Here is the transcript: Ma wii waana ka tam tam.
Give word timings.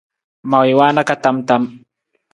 Ma 0.49 0.57
wii 0.63 0.77
waana 0.79 1.01
ka 1.09 1.15
tam 1.23 1.37
tam. 1.47 1.63